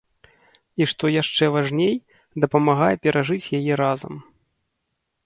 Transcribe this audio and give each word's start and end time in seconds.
І 0.81 0.85
што 0.93 1.05
яшчэ 1.15 1.45
важней, 1.55 1.93
дапамагае 2.45 2.91
перажыць 3.05 3.51
яе 3.59 3.73
разам. 3.83 4.13